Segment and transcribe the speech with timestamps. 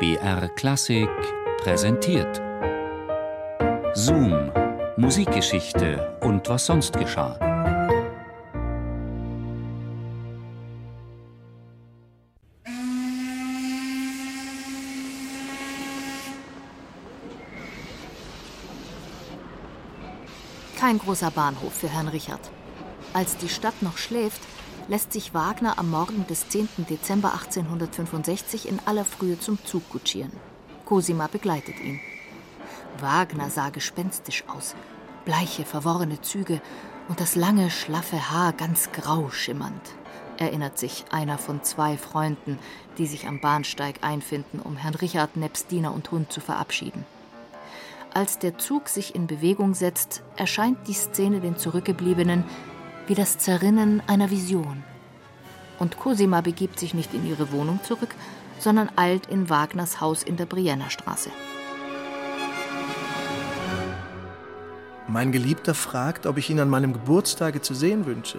[0.00, 1.10] BR Klassik
[1.58, 2.40] präsentiert.
[3.92, 4.50] Zoom,
[4.96, 7.38] Musikgeschichte und was sonst geschah.
[20.78, 22.40] Kein großer Bahnhof für Herrn Richard.
[23.12, 24.40] Als die Stadt noch schläft,
[24.90, 26.68] lässt sich Wagner am Morgen des 10.
[26.90, 30.32] Dezember 1865 in aller Frühe zum Zug kutschieren.
[30.84, 32.00] Cosima begleitet ihn.
[32.98, 34.74] Wagner sah gespenstisch aus.
[35.24, 36.60] Bleiche, verworrene Züge
[37.08, 39.94] und das lange, schlaffe Haar ganz grau schimmernd,
[40.38, 42.58] erinnert sich einer von zwei Freunden,
[42.98, 47.06] die sich am Bahnsteig einfinden, um Herrn Richard nebst Diener und Hund zu verabschieden.
[48.12, 52.42] Als der Zug sich in Bewegung setzt, erscheint die Szene den Zurückgebliebenen
[53.10, 54.84] wie das Zerrinnen einer Vision.
[55.80, 58.14] Und Cosima begibt sich nicht in ihre Wohnung zurück,
[58.58, 61.30] sondern eilt in Wagners Haus in der Brienner Straße.
[65.08, 68.38] Mein Geliebter fragt, ob ich ihn an meinem Geburtstage zu sehen wünsche.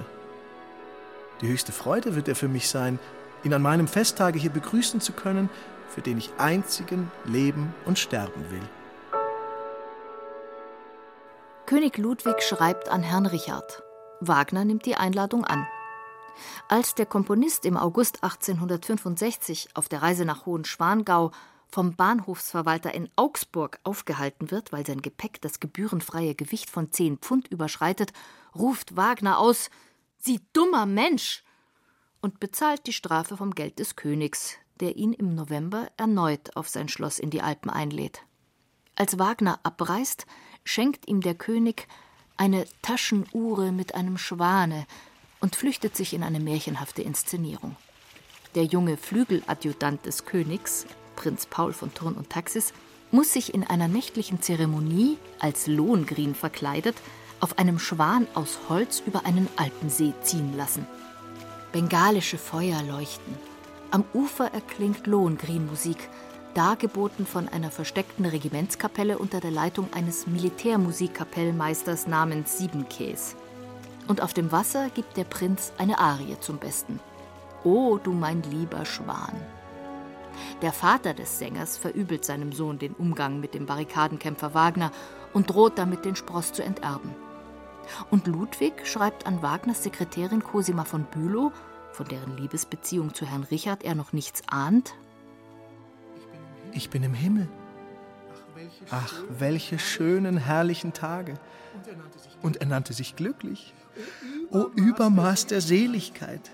[1.41, 2.99] Die höchste Freude wird er für mich sein,
[3.43, 5.49] ihn an meinem Festtage hier begrüßen zu können,
[5.89, 8.61] für den ich einzigen leben und sterben will.
[11.65, 13.81] König Ludwig schreibt an Herrn Richard.
[14.19, 15.65] Wagner nimmt die Einladung an.
[16.67, 21.31] Als der Komponist im August 1865 auf der Reise nach Hohenschwangau
[21.67, 27.47] vom Bahnhofsverwalter in Augsburg aufgehalten wird, weil sein Gepäck das gebührenfreie Gewicht von zehn Pfund
[27.47, 28.13] überschreitet,
[28.55, 29.69] ruft Wagner aus:
[30.17, 31.43] Sie dummer Mensch!
[32.21, 36.87] und bezahlt die Strafe vom Geld des Königs, der ihn im November erneut auf sein
[36.87, 38.21] Schloss in die Alpen einlädt.
[38.95, 40.27] Als Wagner abreist,
[40.63, 41.87] schenkt ihm der König
[42.37, 44.85] eine Taschenuhre mit einem Schwane
[45.41, 47.75] und flüchtet sich in eine märchenhafte Inszenierung.
[48.55, 52.73] Der junge Flügeladjutant des Königs, Prinz Paul von Thurn und Taxis,
[53.11, 56.95] muss sich in einer nächtlichen Zeremonie als Lohengrin verkleidet
[57.41, 60.85] auf einem Schwan aus Holz über einen Alpensee ziehen lassen.
[61.71, 63.35] Bengalische Feuer leuchten.
[63.89, 65.97] Am Ufer erklingt Lohengrin-Musik,
[66.53, 73.35] dargeboten von einer versteckten Regimentskapelle unter der Leitung eines Militärmusikkapellmeisters namens Siebenkäs.
[74.11, 76.99] Und auf dem Wasser gibt der Prinz eine Arie zum Besten.
[77.63, 79.39] O du mein lieber Schwan.
[80.61, 84.91] Der Vater des Sängers verübelt seinem Sohn den Umgang mit dem Barrikadenkämpfer Wagner
[85.31, 87.15] und droht damit, den Spross zu enterben.
[88.09, 91.53] Und Ludwig schreibt an Wagners Sekretärin Cosima von Bülow,
[91.93, 94.93] von deren Liebesbeziehung zu Herrn Richard er noch nichts ahnt,
[96.73, 97.47] ich bin im Himmel.
[98.89, 101.35] Ach, welche schönen, herrlichen Tage.
[102.41, 103.73] Und er nannte sich glücklich.
[104.51, 106.51] O Übermaß der Seligkeit.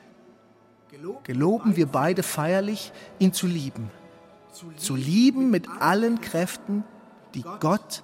[1.24, 3.92] Geloben wir beide feierlich, ihn zu lieben.
[4.78, 6.84] Zu lieben mit allen Kräften,
[7.36, 8.04] die Gott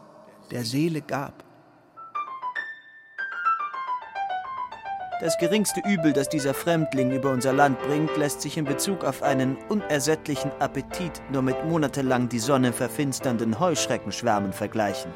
[0.51, 1.43] der Seele gab.
[5.23, 9.23] Das geringste Übel, das dieser Fremdling über unser Land bringt, lässt sich in Bezug auf
[9.23, 15.11] einen unersättlichen Appetit nur mit monatelang die Sonne verfinsternden Heuschreckenschwärmen vergleichen.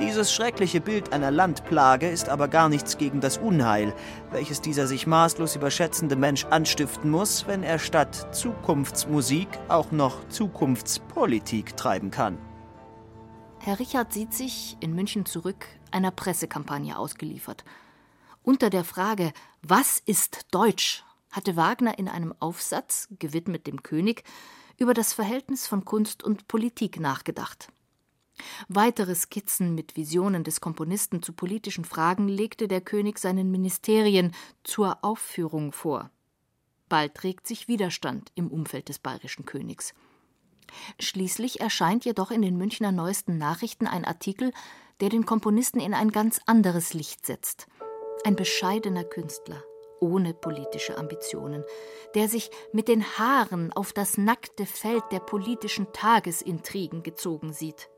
[0.00, 3.94] Dieses schreckliche Bild einer Landplage ist aber gar nichts gegen das Unheil,
[4.30, 11.76] welches dieser sich maßlos überschätzende Mensch anstiften muss, wenn er statt Zukunftsmusik auch noch Zukunftspolitik
[11.76, 12.38] treiben kann.
[13.58, 17.64] Herr Richard sieht sich in München zurück einer Pressekampagne ausgeliefert–
[18.42, 21.04] unter der Frage Was ist Deutsch?
[21.30, 24.24] hatte Wagner in einem Aufsatz, gewidmet dem König,
[24.78, 27.68] über das Verhältnis von Kunst und Politik nachgedacht.
[28.68, 34.34] Weitere Skizzen mit Visionen des Komponisten zu politischen Fragen legte der König seinen Ministerien
[34.64, 36.10] zur Aufführung vor.
[36.88, 39.94] Bald regt sich Widerstand im Umfeld des bayerischen Königs.
[40.98, 44.52] Schließlich erscheint jedoch in den Münchner Neuesten Nachrichten ein Artikel,
[45.00, 47.66] der den Komponisten in ein ganz anderes Licht setzt–
[48.24, 49.62] ein bescheidener Künstler,
[50.00, 51.64] ohne politische Ambitionen,
[52.14, 57.88] der sich mit den Haaren auf das nackte Feld der politischen Tagesintrigen gezogen sieht.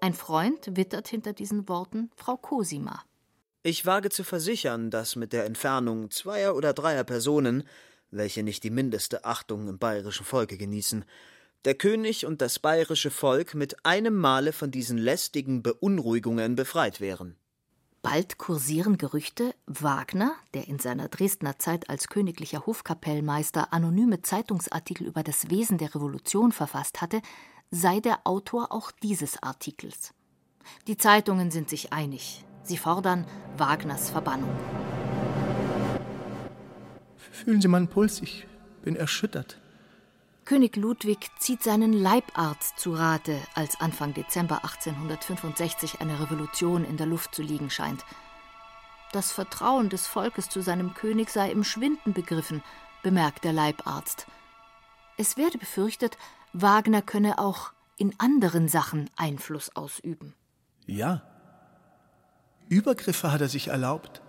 [0.00, 3.02] Ein Freund wittert hinter diesen Worten Frau Cosima.
[3.62, 7.64] Ich wage zu versichern, dass mit der Entfernung zweier oder dreier Personen,
[8.10, 11.04] welche nicht die mindeste Achtung im bayerischen Volke genießen,
[11.64, 17.36] der König und das bayerische Volk mit einem Male von diesen lästigen Beunruhigungen befreit wären.
[18.02, 25.24] Bald kursieren Gerüchte, Wagner, der in seiner Dresdner Zeit als königlicher Hofkapellmeister anonyme Zeitungsartikel über
[25.24, 27.20] das Wesen der Revolution verfasst hatte,
[27.70, 30.14] sei der Autor auch dieses Artikels.
[30.86, 32.44] Die Zeitungen sind sich einig.
[32.62, 33.26] Sie fordern
[33.56, 34.50] Wagners Verbannung.
[37.16, 38.46] Fühlen Sie meinen Puls, ich
[38.82, 39.60] bin erschüttert.
[40.44, 47.06] König Ludwig zieht seinen Leibarzt zu Rate, als Anfang Dezember 1865 eine Revolution in der
[47.06, 48.04] Luft zu liegen scheint.
[49.12, 52.62] Das Vertrauen des Volkes zu seinem König sei im Schwinden begriffen,
[53.02, 54.26] bemerkt der Leibarzt.
[55.16, 56.16] Es werde befürchtet,
[56.60, 60.34] Wagner könne auch in anderen Sachen Einfluss ausüben.
[60.86, 61.22] Ja.
[62.68, 64.22] Übergriffe hat er sich erlaubt.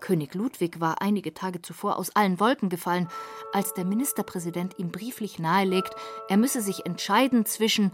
[0.00, 3.08] König Ludwig war einige Tage zuvor aus allen Wolken gefallen,
[3.52, 5.94] als der Ministerpräsident ihm brieflich nahelegt,
[6.28, 7.92] er müsse sich entscheiden zwischen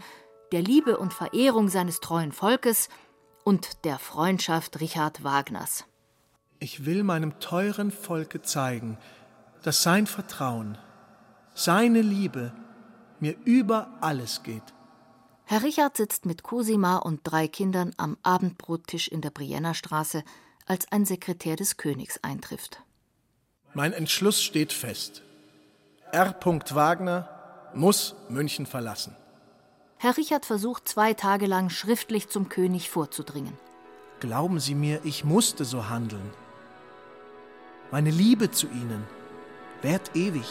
[0.51, 2.89] der Liebe und Verehrung seines treuen Volkes
[3.43, 5.85] und der Freundschaft Richard Wagners.
[6.59, 8.97] Ich will meinem teuren Volke zeigen,
[9.63, 10.77] dass sein Vertrauen,
[11.53, 12.53] seine Liebe
[13.19, 14.63] mir über alles geht.
[15.45, 20.23] Herr Richard sitzt mit Cosima und drei Kindern am Abendbrottisch in der Brienner Straße,
[20.65, 22.81] als ein Sekretär des Königs eintrifft.
[23.73, 25.21] Mein Entschluss steht fest.
[26.11, 26.35] R.
[26.71, 27.29] Wagner
[27.73, 29.15] muss München verlassen.
[29.97, 33.57] Herr Richard versucht zwei Tage lang schriftlich zum König vorzudringen.
[34.19, 36.31] Glauben Sie mir, ich musste so handeln.
[37.91, 39.05] Meine Liebe zu Ihnen
[39.81, 40.45] währt ewig.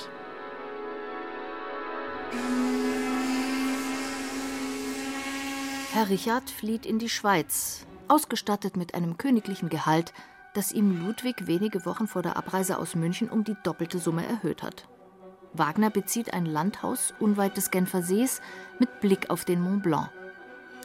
[5.93, 10.13] Herr Richard flieht in die Schweiz, ausgestattet mit einem königlichen Gehalt,
[10.53, 14.63] das ihm Ludwig wenige Wochen vor der Abreise aus München um die doppelte Summe erhöht
[14.63, 14.87] hat.
[15.55, 18.43] Wagner bezieht ein Landhaus unweit des Genfer Sees
[18.79, 20.11] mit Blick auf den Mont Blanc.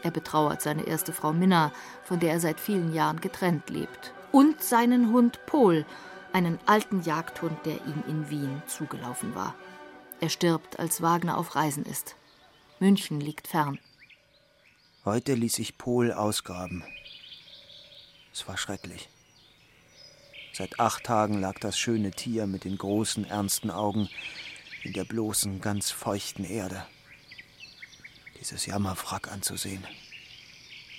[0.01, 1.71] Er betrauert seine erste Frau Minna,
[2.03, 4.13] von der er seit vielen Jahren getrennt lebt.
[4.31, 5.85] Und seinen Hund Pol,
[6.33, 9.55] einen alten Jagdhund, der ihm in Wien zugelaufen war.
[10.21, 12.15] Er stirbt, als Wagner auf Reisen ist.
[12.79, 13.79] München liegt fern.
[15.03, 16.83] Heute ließ ich Pol ausgraben.
[18.31, 19.09] Es war schrecklich.
[20.53, 24.09] Seit acht Tagen lag das schöne Tier mit den großen, ernsten Augen
[24.83, 26.85] in der bloßen, ganz feuchten Erde.
[28.39, 29.83] Dieses Jammerwrack anzusehen.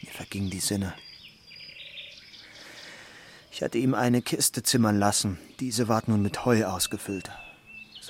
[0.02, 0.94] Mir vergingen die Sinne.
[3.52, 5.38] Ich hatte ihm eine Kiste zimmern lassen.
[5.60, 7.30] Diese ward nun mit Heu ausgefüllt.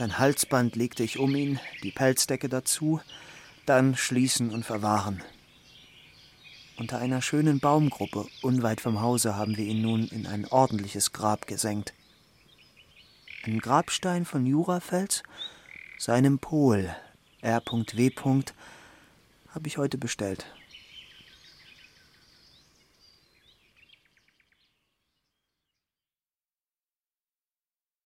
[0.02, 3.00] Sein Halsband legte ich um ihn, die Pelzdecke dazu,
[3.66, 5.22] dann schließen und verwahren.
[6.76, 11.46] Unter einer schönen Baumgruppe unweit vom Hause haben wir ihn nun in ein ordentliches Grab
[11.46, 11.94] gesenkt.
[13.44, 15.22] Einen Grabstein von Jurafels,
[15.98, 16.92] seinem Pol,
[17.40, 18.10] R.W.
[19.50, 20.46] habe ich heute bestellt.